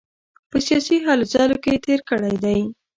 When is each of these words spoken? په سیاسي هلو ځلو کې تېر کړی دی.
په 0.49 0.57
سیاسي 0.67 0.97
هلو 1.07 1.25
ځلو 1.33 1.57
کې 1.63 1.81
تېر 1.85 1.99
کړی 2.09 2.35
دی. 2.43 2.59